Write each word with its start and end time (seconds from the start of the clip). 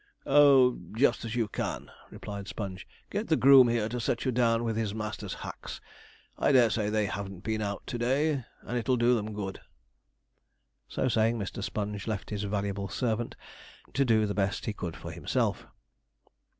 'Oh, 0.25 0.79
just 0.97 1.23
as 1.25 1.35
you 1.35 1.47
can,' 1.47 1.91
replied 2.09 2.47
Sponge; 2.47 2.87
'get 3.11 3.27
the 3.27 3.35
groom 3.35 3.67
here 3.67 3.87
to 3.87 3.99
set 3.99 4.25
you 4.25 4.31
down 4.31 4.63
with 4.63 4.75
his 4.75 4.95
master's 4.95 5.35
hacks. 5.35 5.79
I 6.39 6.51
dare 6.51 6.71
say 6.71 6.89
they 6.89 7.05
haven't 7.05 7.41
been 7.43 7.61
out 7.61 7.85
to 7.85 7.99
day, 7.99 8.43
and 8.63 8.77
it'll 8.79 8.97
do 8.97 9.13
them 9.13 9.35
good.' 9.35 9.61
So 10.87 11.07
saying, 11.07 11.37
Mr. 11.37 11.63
Sponge 11.63 12.07
left 12.07 12.31
his 12.31 12.41
valuable 12.45 12.87
servant 12.89 13.35
to 13.93 14.03
do 14.03 14.25
the 14.25 14.33
best 14.33 14.65
he 14.65 14.73
could 14.73 14.95
for 14.97 15.11
himself. 15.11 15.67